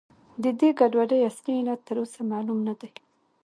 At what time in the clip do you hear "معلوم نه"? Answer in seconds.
2.31-2.73